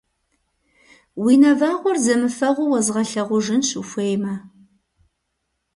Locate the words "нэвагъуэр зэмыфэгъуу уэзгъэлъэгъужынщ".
1.41-3.69